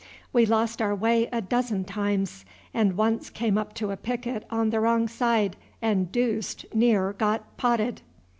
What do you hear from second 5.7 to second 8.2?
and deuced near got potted."